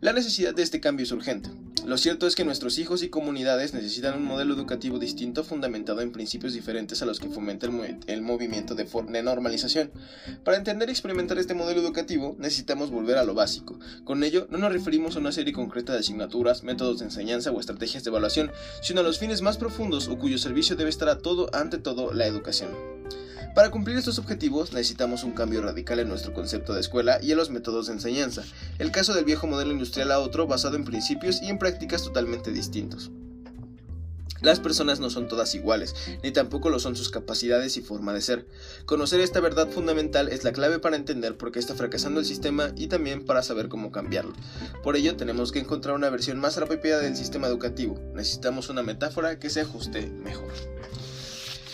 [0.00, 1.50] La necesidad de este cambio es urgente.
[1.84, 6.10] Lo cierto es que nuestros hijos y comunidades necesitan un modelo educativo distinto fundamentado en
[6.10, 9.92] principios diferentes a los que fomenta el, movimiento de, de normalización.
[10.42, 13.76] Para entender y experimentar este modelo modelo educativo, necesitamos volver a lo básico.
[14.04, 17.58] Con ello, no nos referimos a una serie concreta de asignaturas, métodos de enseñanza o
[17.58, 21.18] estrategias de evaluación, sino a los fines más profundos o cuyo servicio debe estar a
[21.18, 22.70] todo, ante todo, la educación.
[23.54, 27.38] Para cumplir estos objetivos necesitamos un cambio radical en nuestro concepto de escuela y en
[27.38, 28.44] los métodos de enseñanza,
[28.78, 32.52] el caso del viejo modelo industrial a otro basado en principios y en prácticas totalmente
[32.52, 33.10] distintos.
[34.40, 38.20] Las personas no son todas iguales, ni tampoco lo son sus capacidades y forma de
[38.20, 38.46] ser.
[38.84, 42.72] Conocer esta verdad fundamental es la clave para entender por qué está fracasando el sistema
[42.76, 44.34] y también para saber cómo cambiarlo.
[44.82, 47.98] Por ello tenemos que encontrar una versión más apropiada del sistema educativo.
[48.14, 50.52] Necesitamos una metáfora que se ajuste mejor.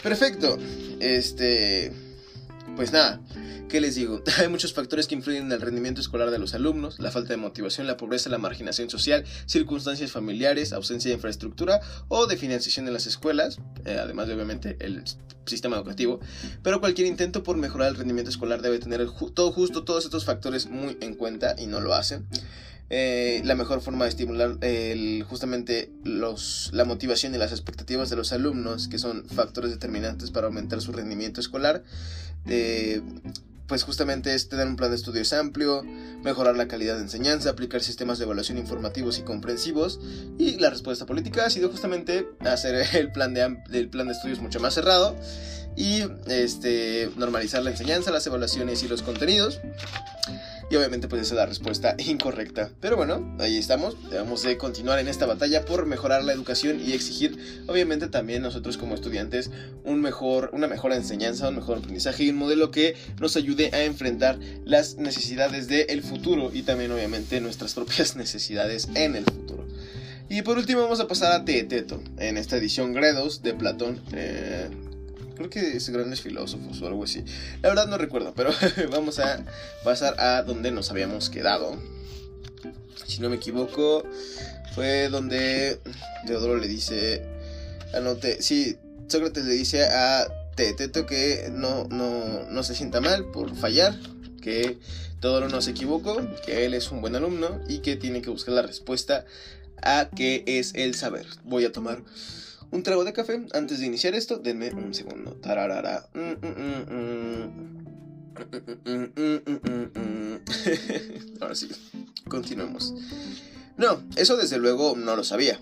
[0.03, 0.59] Perfecto.
[1.01, 1.93] Este...
[2.77, 3.21] Pues nada,
[3.73, 4.23] ¿Qué les digo?
[4.39, 7.39] Hay muchos factores que influyen en el rendimiento escolar de los alumnos, la falta de
[7.39, 12.93] motivación, la pobreza, la marginación social, circunstancias familiares, ausencia de infraestructura o de financiación en
[12.93, 15.03] las escuelas, eh, además de obviamente el
[15.47, 16.21] sistema educativo,
[16.63, 20.67] pero cualquier intento por mejorar el rendimiento escolar debe tener todo justo todos estos factores
[20.67, 22.27] muy en cuenta y no lo hacen.
[22.95, 24.59] Eh, la mejor forma de estimular
[25.27, 30.49] justamente los, la motivación y las expectativas de los alumnos, que son factores determinantes para
[30.49, 31.85] aumentar su rendimiento escolar.
[32.47, 33.03] Eh,
[33.67, 35.83] pues justamente es tener un plan de estudios amplio,
[36.23, 39.99] mejorar la calidad de enseñanza, aplicar sistemas de evaluación informativos y comprensivos.
[40.39, 44.41] Y la respuesta política ha sido justamente hacer el plan de, el plan de estudios
[44.41, 45.17] mucho más cerrado
[45.75, 49.61] y este, normalizar la enseñanza, las evaluaciones y los contenidos.
[50.73, 52.71] Y obviamente pues esa es la respuesta incorrecta.
[52.81, 53.95] Pero bueno, ahí estamos.
[54.09, 58.79] Debemos de continuar en esta batalla por mejorar la educación y exigir, obviamente también nosotros
[58.79, 59.51] como estudiantes,
[59.85, 63.85] un mejor, una mejor enseñanza, un mejor aprendizaje y un modelo que nos ayude a
[63.85, 69.67] enfrentar las necesidades del futuro y también obviamente nuestras propias necesidades en el futuro.
[70.31, 74.01] Y por último vamos a pasar a Teeteto, en esta edición Gredos de Platón.
[74.15, 74.71] Eh,
[75.49, 77.25] creo que es Grandes Filósofos o algo así.
[77.63, 78.51] La verdad no recuerdo, pero
[78.91, 79.45] vamos a
[79.85, 81.77] pasar a donde nos habíamos quedado.
[83.07, 84.05] Si no me equivoco,
[84.75, 85.81] fue donde
[86.27, 87.27] Teodoro le dice...
[87.95, 88.79] Anote, sí,
[89.09, 90.27] Sócrates le dice a
[90.57, 93.95] Teeteto que no, no, no se sienta mal por fallar,
[94.41, 94.79] que
[95.21, 98.55] Teodoro no se equivocó, que él es un buen alumno y que tiene que buscar
[98.55, 99.27] la respuesta
[99.83, 101.27] a qué es el saber.
[101.45, 102.03] Voy a tomar
[102.73, 104.39] un trago de café antes de iniciar esto.
[104.39, 105.33] Denme un segundo.
[105.35, 106.09] Tararara.
[111.41, 111.69] Ahora sí,
[112.29, 112.95] continuemos.
[113.77, 115.61] No, eso desde luego no lo sabía.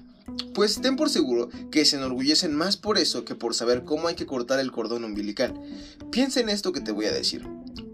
[0.55, 4.15] Pues ten por seguro que se enorgullecen más por eso que por saber cómo hay
[4.15, 5.55] que cortar el cordón umbilical.
[6.11, 7.47] Piensa en esto que te voy a decir.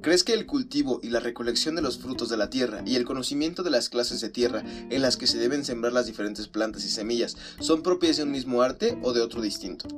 [0.07, 3.05] ¿Crees que el cultivo y la recolección de los frutos de la tierra y el
[3.05, 6.85] conocimiento de las clases de tierra en las que se deben sembrar las diferentes plantas
[6.85, 9.88] y semillas son propias de un mismo arte o de otro distinto?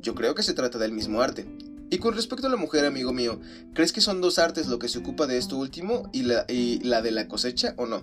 [0.00, 1.46] Yo creo que se trata del mismo arte.
[1.88, 3.38] Y con respecto a la mujer, amigo mío,
[3.74, 6.80] ¿crees que son dos artes lo que se ocupa de esto último y la, y
[6.80, 8.02] la de la cosecha o no?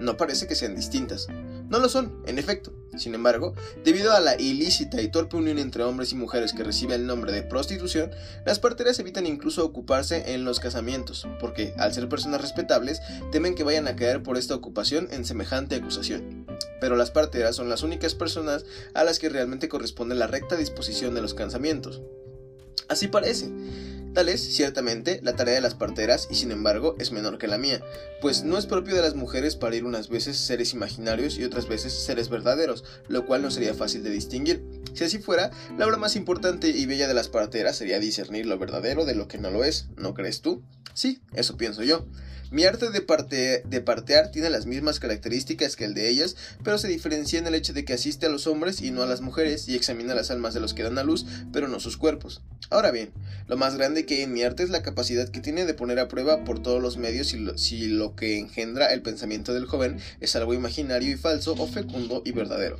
[0.00, 1.26] No parece que sean distintas.
[1.68, 2.72] No lo son, en efecto.
[2.96, 6.94] Sin embargo, debido a la ilícita y torpe unión entre hombres y mujeres que recibe
[6.94, 8.10] el nombre de prostitución,
[8.44, 13.00] las parteras evitan incluso ocuparse en los casamientos, porque, al ser personas respetables,
[13.32, 16.46] temen que vayan a caer por esta ocupación en semejante acusación.
[16.80, 21.14] Pero las parteras son las únicas personas a las que realmente corresponde la recta disposición
[21.14, 22.00] de los casamientos.
[22.88, 23.50] Así parece.
[24.16, 27.58] Tal es, ciertamente, la tarea de las parteras y sin embargo es menor que la
[27.58, 27.82] mía,
[28.22, 31.92] pues no es propio de las mujeres parir unas veces seres imaginarios y otras veces
[31.92, 34.64] seres verdaderos, lo cual no sería fácil de distinguir.
[34.94, 38.58] Si así fuera, la obra más importante y bella de las parteras sería discernir lo
[38.58, 40.62] verdadero de lo que no lo es, ¿no crees tú?
[40.94, 42.06] Sí, eso pienso yo.
[42.50, 46.78] Mi arte de, parte, de partear tiene las mismas características que el de ellas, pero
[46.78, 49.20] se diferencia en el hecho de que asiste a los hombres y no a las
[49.20, 52.42] mujeres y examina las almas de los que dan a luz, pero no sus cuerpos.
[52.70, 53.10] Ahora bien,
[53.48, 55.98] lo más grande que hay en mi arte es la capacidad que tiene de poner
[55.98, 60.36] a prueba por todos los medios si lo, que engendra el pensamiento del joven es
[60.36, 62.78] algo imaginario y falso o fecundo y verdadero.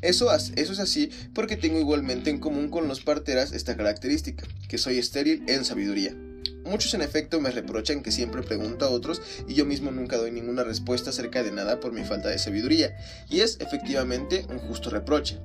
[0.00, 4.98] Eso es así porque tengo igualmente en común con los parteras esta característica, que soy
[4.98, 6.16] estéril en sabiduría.
[6.64, 10.30] Muchos en efecto me reprochan que siempre pregunto a otros y yo mismo nunca doy
[10.30, 12.96] ninguna respuesta acerca de nada por mi falta de sabiduría,
[13.28, 15.38] y es efectivamente un justo reproche.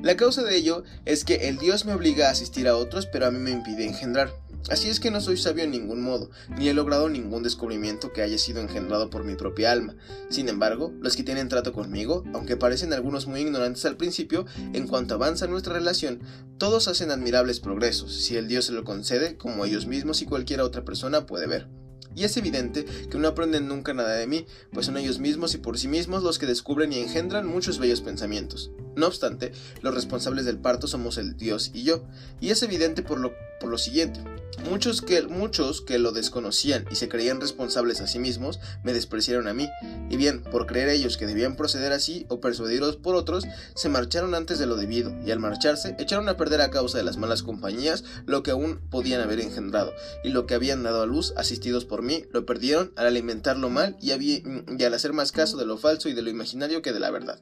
[0.00, 3.26] La causa de ello es que el Dios me obliga a asistir a otros pero
[3.26, 4.32] a mí me impide engendrar.
[4.70, 8.22] Así es que no soy sabio en ningún modo, ni he logrado ningún descubrimiento que
[8.22, 9.96] haya sido engendrado por mi propia alma.
[10.30, 14.86] Sin embargo, los que tienen trato conmigo, aunque parecen algunos muy ignorantes al principio, en
[14.86, 16.20] cuanto avanza nuestra relación,
[16.58, 20.60] todos hacen admirables progresos, si el Dios se lo concede, como ellos mismos y cualquier
[20.60, 21.68] otra persona puede ver.
[22.14, 25.58] Y es evidente que no aprenden nunca nada de mí, pues son ellos mismos y
[25.58, 28.70] por sí mismos los que descubren y engendran muchos bellos pensamientos.
[28.96, 32.04] No obstante, los responsables del parto somos el Dios y yo,
[32.40, 34.20] y es evidente por lo, por lo siguiente.
[34.68, 39.48] Muchos que, muchos que lo desconocían y se creían responsables a sí mismos, me despreciaron
[39.48, 39.68] a mí,
[40.08, 43.44] y bien, por creer ellos que debían proceder así o persuadidos por otros,
[43.74, 47.04] se marcharon antes de lo debido, y al marcharse, echaron a perder a causa de
[47.04, 49.92] las malas compañías lo que aún podían haber engendrado,
[50.24, 53.96] y lo que habían dado a luz, asistidos por mí, lo perdieron al alimentarlo mal
[54.00, 57.00] y, y al hacer más caso de lo falso y de lo imaginario que de
[57.00, 57.40] la verdad.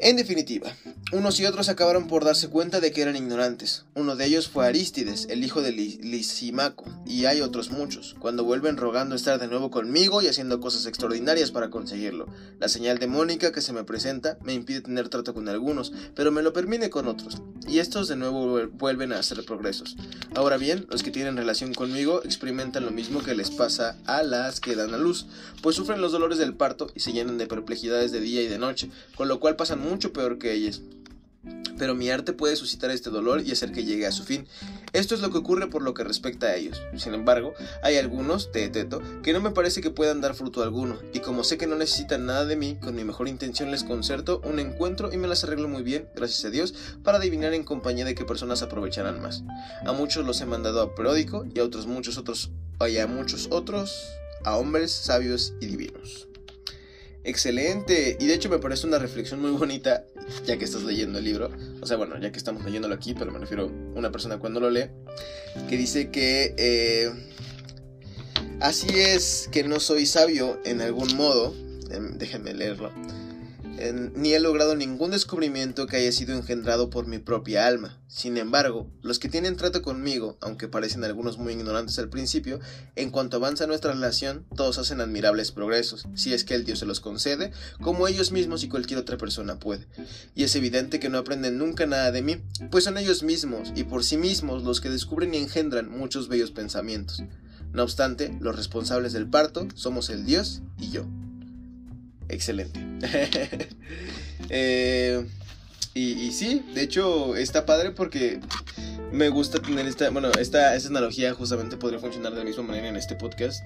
[0.00, 0.76] En definitiva,
[1.12, 3.84] unos y otros acabaron por darse cuenta de que eran ignorantes.
[3.94, 8.76] Uno de ellos fue Arístides, el hijo de Lisimaco, y hay otros muchos, cuando vuelven
[8.76, 12.26] rogando estar de nuevo conmigo y haciendo cosas extraordinarias para conseguirlo.
[12.58, 16.42] La señal demónica que se me presenta me impide tener trato con algunos, pero me
[16.42, 19.96] lo permite con otros, y estos de nuevo vuelven a hacer progresos.
[20.34, 24.58] Ahora bien, los que tienen relación conmigo experimentan lo mismo que les pasa a las
[24.58, 25.26] que dan a luz,
[25.62, 28.58] pues sufren los dolores del parto y se llenan de perplejidades de día y de
[28.58, 30.82] noche, con lo cual pasan mucho peor que ellas.
[31.76, 34.46] Pero mi arte puede suscitar este dolor y hacer que llegue a su fin.
[34.92, 36.80] Esto es lo que ocurre por lo que respecta a ellos.
[36.96, 37.52] Sin embargo,
[37.82, 41.58] hay algunos, teto, que no me parece que puedan dar fruto alguno, y como sé
[41.58, 45.16] que no necesitan nada de mí, con mi mejor intención les concerto un encuentro y
[45.16, 48.62] me las arreglo muy bien, gracias a Dios, para adivinar en compañía de qué personas
[48.62, 49.42] aprovecharán más.
[49.84, 52.50] A muchos los he mandado a periódico y a otros muchos otros,
[52.88, 54.00] y a muchos otros,
[54.44, 56.28] a hombres sabios y divinos.
[57.24, 58.16] Excelente.
[58.20, 60.04] Y de hecho me parece una reflexión muy bonita,
[60.46, 61.50] ya que estás leyendo el libro.
[61.80, 64.60] O sea, bueno, ya que estamos leyéndolo aquí, pero me refiero a una persona cuando
[64.60, 64.90] lo lee,
[65.68, 66.54] que dice que...
[66.56, 67.10] Eh,
[68.60, 71.54] Así es que no soy sabio en algún modo,
[71.90, 72.92] em, déjenme leerlo,
[74.14, 78.00] ni he logrado ningún descubrimiento que haya sido engendrado por mi propia alma.
[78.06, 82.60] Sin embargo, los que tienen trato conmigo, aunque parecen algunos muy ignorantes al principio,
[82.94, 86.86] en cuanto avanza nuestra relación, todos hacen admirables progresos, si es que el Dios se
[86.86, 89.86] los concede, como ellos mismos y cualquier otra persona puede.
[90.34, 93.84] Y es evidente que no aprenden nunca nada de mí, pues son ellos mismos y
[93.84, 97.22] por sí mismos los que descubren y engendran muchos bellos pensamientos.
[97.72, 101.06] No obstante, los responsables del parto somos el Dios y yo
[102.28, 102.80] excelente.
[104.50, 105.24] Eh,
[105.94, 108.40] y, sí, de hecho está padre porque
[109.12, 112.88] me gusta tener esta, bueno, esta, esta analogía justamente podría funcionar de la misma manera
[112.88, 113.62] en este podcast.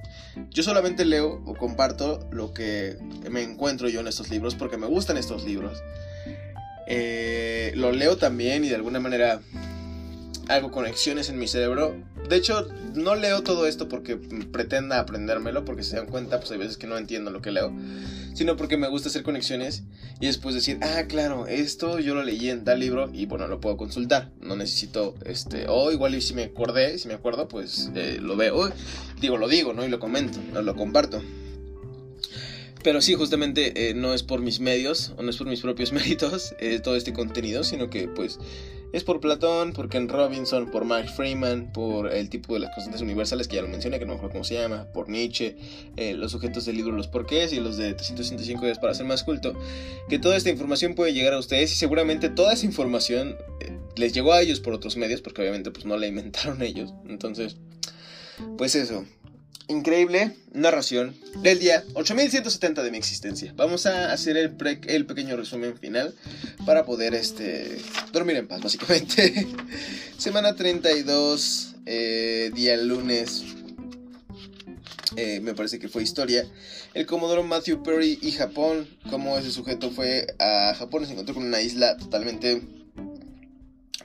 [0.50, 2.98] Yo solamente leo o comparto lo que
[3.30, 5.82] me encuentro yo en estos libros porque me gustan estos libros.
[6.86, 9.40] Eh, lo leo también y de alguna manera
[10.48, 11.96] hago conexiones en mi cerebro.
[12.28, 16.58] De hecho, no leo todo esto porque pretenda aprendérmelo, porque se dan cuenta, pues hay
[16.58, 17.72] veces que no entiendo lo que leo,
[18.34, 19.84] sino porque me gusta hacer conexiones
[20.20, 23.60] y después decir, ah, claro, esto yo lo leí en tal libro y bueno, lo
[23.60, 24.30] puedo consultar.
[24.40, 28.36] No necesito, este, o igual y si me acordé, si me acuerdo, pues eh, lo
[28.36, 28.70] veo,
[29.20, 29.84] digo, lo digo, ¿no?
[29.84, 31.22] Y lo comento, no lo comparto.
[32.82, 35.92] Pero sí, justamente eh, no es por mis medios, o no es por mis propios
[35.94, 38.38] méritos eh, todo este contenido, sino que pues
[38.92, 43.02] es por Platón, por Ken Robinson, por Mark Freeman, por el tipo de las constantes
[43.02, 45.56] universales que ya lo mencioné, que no me acuerdo cómo se llama, por Nietzsche,
[45.96, 49.24] eh, los sujetos del libro Los Porqués y los de 365 días para ser más
[49.24, 49.54] culto,
[50.08, 54.12] que toda esta información puede llegar a ustedes y seguramente toda esa información eh, les
[54.12, 56.94] llegó a ellos por otros medios, porque obviamente pues no la inventaron ellos.
[57.08, 57.56] Entonces,
[58.56, 59.04] pues eso,
[59.68, 63.52] increíble narración del día 8170 de mi existencia.
[63.56, 64.50] Vamos a hacer el,
[65.06, 66.14] pequeño resumen final
[66.66, 67.78] para poder este,
[68.12, 69.46] dormir en paz, básicamente.
[70.18, 73.44] Semana 32, eh, día lunes.
[75.16, 76.46] Eh, me parece que fue historia.
[76.94, 78.88] El Comodoro Matthew Perry y Japón.
[79.10, 82.62] Como ese sujeto fue a Japón, se encontró con una isla totalmente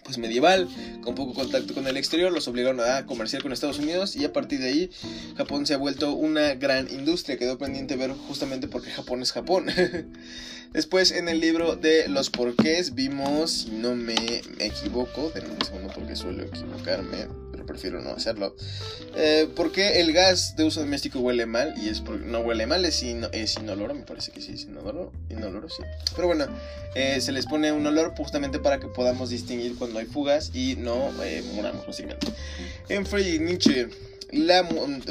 [0.04, 0.68] pues medieval,
[1.02, 4.34] con poco contacto con el exterior, los obligaron a comerciar con Estados Unidos y a
[4.34, 4.90] partir de ahí
[5.38, 7.38] Japón se ha vuelto una gran industria.
[7.38, 9.68] Quedó pendiente ver justamente porque Japón es Japón.
[10.74, 14.16] Después en el libro de los porqués vimos, si no me
[14.58, 17.28] equivoco, denme un segundo porque suelo equivocarme,
[17.66, 18.56] prefiero no hacerlo.
[19.16, 21.74] Eh, ¿Por qué el gas de uso doméstico huele mal?
[21.82, 25.12] Y es porque no huele mal, es, es inoloro, me parece que sí, es inodoro,
[25.30, 25.84] inoloro, sí.
[26.16, 26.48] Pero bueno,
[26.96, 30.76] eh, se les pone un olor justamente para que podamos distinguir cuando hay fugas y
[30.78, 32.28] no eh, muramos, básicamente.
[32.90, 33.88] En Friedrich Nietzsche
[34.32, 34.68] la,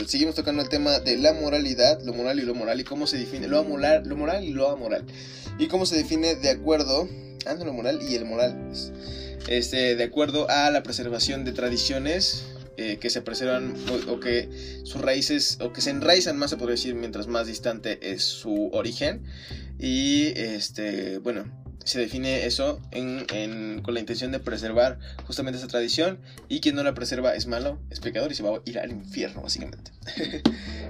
[0.06, 3.18] seguimos tocando el tema de la moralidad, lo moral y lo moral y cómo se
[3.18, 5.04] define lo moral, lo moral y lo amoral
[5.58, 7.08] y cómo se define de acuerdo
[7.46, 8.92] a lo moral y el moral, pues,
[9.48, 12.44] este, de acuerdo a la preservación de tradiciones
[12.78, 13.74] eh, que se preservan
[14.08, 14.48] o, que
[14.84, 18.70] sus raíces o que se enraizan más se podría decir mientras más distante es su
[18.72, 19.24] origen.
[19.78, 26.18] Y este bueno se define eso con la intención de preservar justamente esa tradición
[26.48, 28.90] y quien no la preserva es malo, es pecador y se va a ir al
[28.90, 29.90] infierno básicamente.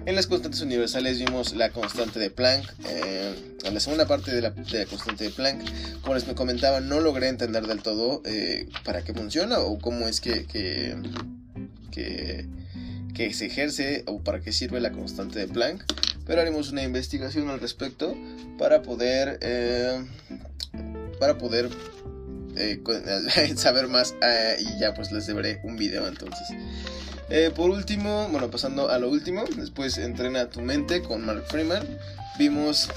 [0.07, 4.43] en las constantes universales vimos la constante de Planck, eh, en la segunda parte de
[4.43, 5.63] la, constante de Planck,
[6.03, 10.21] como les comentaba, no logré entender del todo eh, para qué funciona o cómo es
[10.21, 10.97] que, que,
[11.91, 12.49] que,
[13.33, 15.85] se ejerce o para qué sirve la constante de Planck,
[16.27, 18.17] pero haremos una investigación al respecto
[18.59, 19.39] para poder...
[19.43, 20.05] Eh,
[21.23, 21.71] para poder
[22.57, 22.83] eh,
[23.57, 26.49] saber más eh, y ya pues les deberé un video entonces.
[27.31, 31.87] Eh, por último, bueno, pasando a lo último, después entrena tu mente con Mark Freeman.
[32.41, 32.89] Vimos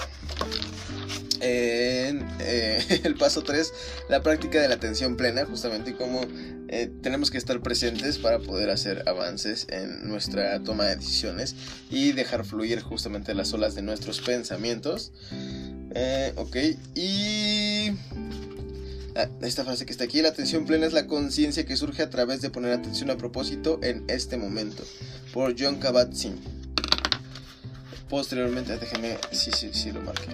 [1.39, 2.27] en
[3.03, 3.71] el paso 3
[4.09, 6.25] la práctica de la atención plena, justamente como
[7.03, 11.55] tenemos que estar presentes para poder hacer avances en nuestra toma de decisiones
[11.91, 15.13] y dejar fluir justamente las olas de nuestros pensamientos.
[15.97, 16.57] Eh, ok,
[16.93, 17.74] y...
[19.17, 22.09] Ah, esta frase que está aquí, la atención plena es la conciencia que surge a
[22.09, 24.83] través de poner atención a propósito en este momento,
[25.31, 26.35] por John Kabat-Zinn.
[28.09, 30.27] Posteriormente, déjenme, sí, sí, sí, lo marqué.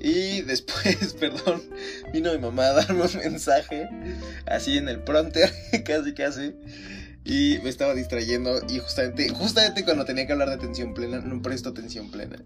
[0.00, 1.62] Y después, perdón,
[2.12, 3.88] vino mi mamá a darme un mensaje,
[4.46, 5.52] así en el pronter,
[5.84, 6.54] casi, casi.
[7.24, 11.40] Y me estaba distrayendo y justamente, justamente cuando tenía que hablar de atención plena, no
[11.40, 12.36] presto atención plena.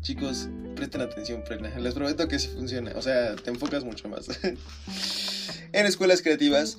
[0.00, 1.78] Chicos, presten atención plena.
[1.78, 2.92] Les prometo que sí funciona.
[2.96, 4.26] O sea, te enfocas mucho más.
[5.72, 6.78] en escuelas creativas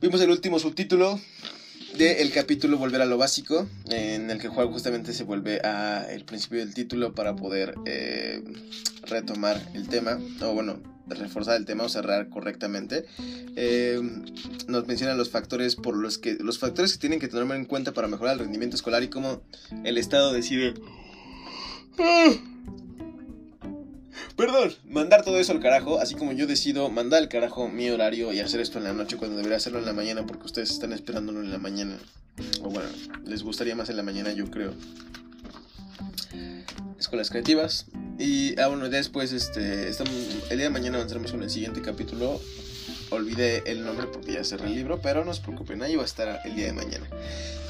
[0.00, 1.20] vimos el último subtítulo
[1.98, 6.24] del capítulo Volver a lo básico, en el que Juan justamente se vuelve a el
[6.24, 8.44] principio del título para poder eh,
[9.02, 13.06] retomar el tema, o bueno, reforzar el tema o cerrar correctamente.
[13.56, 14.00] Eh,
[14.68, 17.92] nos mencionan los factores por los que los factores que tienen que tener en cuenta
[17.92, 19.42] para mejorar el rendimiento escolar y cómo
[19.84, 20.74] el Estado decide.
[24.36, 28.34] Perdón, mandar todo eso al carajo, así como yo decido mandar al carajo mi horario
[28.34, 30.92] y hacer esto en la noche cuando debería hacerlo en la mañana porque ustedes están
[30.92, 31.96] esperándolo en la mañana.
[32.60, 32.88] O bueno,
[33.24, 34.74] les gustaría más en la mañana, yo creo.
[36.98, 37.86] Escuelas creativas.
[38.18, 42.40] Y ah, bueno, después, este, el día de mañana avanzaremos con el siguiente capítulo.
[43.10, 46.06] Olvidé el nombre porque ya cerré el libro, pero no se preocupen, ahí va a
[46.06, 47.06] estar el día de mañana.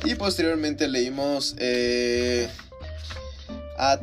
[0.04, 2.48] Y posteriormente leímos eh,
[3.76, 4.00] a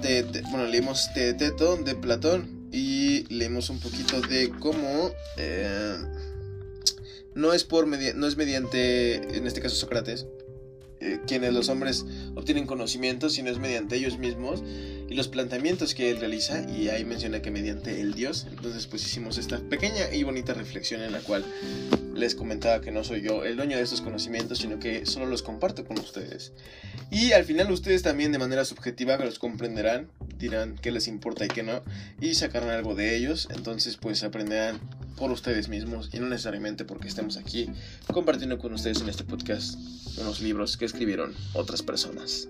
[0.49, 5.95] bueno, leímos Teto de Platón y leímos un poquito de cómo eh,
[7.35, 10.27] no es por no es mediante, en este caso Sócrates,
[11.03, 14.63] eh, quienes los hombres obtienen conocimiento, sino es mediante ellos mismos
[15.09, 16.65] y los planteamientos que él realiza.
[16.69, 18.47] Y ahí menciona que mediante el Dios.
[18.49, 21.43] Entonces, pues hicimos esta pequeña y bonita reflexión en la cual
[22.13, 25.43] les comentaba que no soy yo el dueño de estos conocimientos, sino que solo los
[25.43, 26.53] comparto con ustedes.
[27.11, 31.49] Y al final, ustedes también de manera subjetiva los comprenderán, dirán qué les importa y
[31.49, 31.81] qué no,
[32.19, 33.47] y sacarán algo de ellos.
[33.51, 34.79] Entonces, pues aprenderán
[35.17, 37.69] por ustedes mismos y no necesariamente porque estemos aquí
[38.11, 39.77] compartiendo con ustedes en este podcast
[40.17, 42.47] unos libros que escribieron otras personas.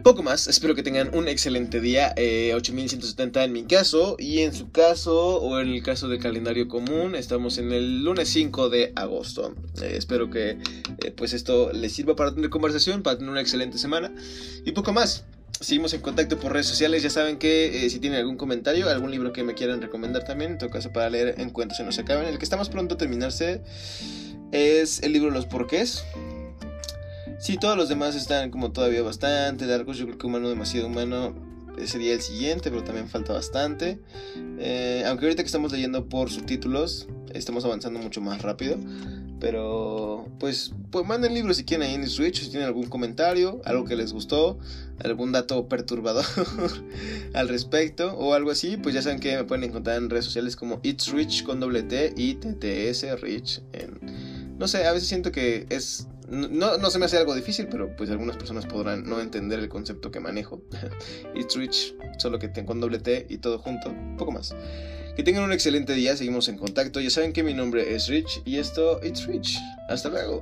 [0.00, 4.54] Poco más, espero que tengan un excelente día, 8170 eh, en mi caso y en
[4.54, 8.92] su caso o en el caso de calendario común estamos en el lunes 5 de
[8.96, 9.54] agosto.
[9.82, 10.52] Eh, espero que
[11.04, 14.14] eh, pues esto les sirva para tener conversación, para tener una excelente semana
[14.64, 15.26] y poco más.
[15.60, 17.02] Seguimos en contacto por redes sociales.
[17.02, 20.52] Ya saben que eh, si tienen algún comentario, algún libro que me quieran recomendar también,
[20.52, 22.26] en todo caso para leer en cuentos se nos acaben.
[22.26, 23.60] El que estamos pronto a terminarse
[24.52, 26.02] es el libro Los Porqués.
[27.42, 29.98] Si todos los demás están como todavía bastante largos.
[29.98, 31.34] Yo creo que Humano Demasiado Humano
[31.86, 33.98] sería el siguiente, pero también falta bastante.
[34.60, 38.76] Eh, aunque ahorita que estamos leyendo por subtítulos, estamos avanzando mucho más rápido.
[39.40, 43.60] Pero, pues, pues manden libros si quieren ahí en el Switch, si tienen algún comentario,
[43.64, 44.60] algo que les gustó,
[45.02, 46.24] algún dato perturbador
[47.34, 50.54] al respecto o algo así, pues ya saben que me pueden encontrar en redes sociales
[50.54, 52.38] como It's Rich con doble T y
[53.20, 53.62] Rich.
[53.72, 57.68] En, no sé, a veces siento que es no, no, se me hace algo difícil,
[57.70, 60.62] pero pues algunas personas podrán no entender el concepto que manejo.
[61.34, 64.54] It's Rich, solo que con doble T y todo junto, poco más.
[65.14, 67.00] Que tengan un excelente día, seguimos en contacto.
[67.00, 69.58] Ya saben que mi nombre es Rich y esto, It's Rich.
[69.90, 70.40] Hasta luego.